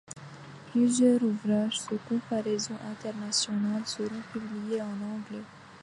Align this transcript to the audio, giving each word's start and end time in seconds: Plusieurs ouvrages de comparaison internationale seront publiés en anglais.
Plusieurs 0.71 1.21
ouvrages 1.21 1.81
de 1.91 1.99
comparaison 2.09 2.73
internationale 2.91 3.85
seront 3.85 4.23
publiés 4.33 4.81
en 4.81 4.89
anglais. 5.13 5.43